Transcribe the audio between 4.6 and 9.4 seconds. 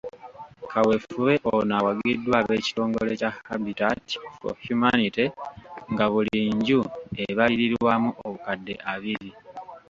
Humanity nga buli nju ebalirirwamu obukadde abiri.